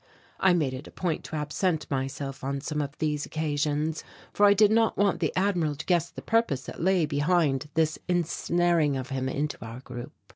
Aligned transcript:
I 0.39 0.53
made 0.53 0.73
it 0.73 0.87
a 0.87 0.91
point 0.91 1.23
to 1.25 1.35
absent 1.35 1.85
myself 1.91 2.43
on 2.43 2.59
some 2.59 2.81
of 2.81 2.97
these 2.97 3.23
occasions, 3.27 4.03
for 4.33 4.47
I 4.47 4.55
did 4.55 4.71
not 4.71 4.97
want 4.97 5.19
the 5.19 5.31
Admiral 5.35 5.75
to 5.75 5.85
guess 5.85 6.09
the 6.09 6.23
purpose 6.23 6.63
that 6.63 6.81
lay 6.81 7.05
behind 7.05 7.69
this 7.75 7.99
ensnaring 8.07 8.97
of 8.97 9.09
him 9.09 9.29
into 9.29 9.63
our 9.63 9.81
group. 9.81 10.11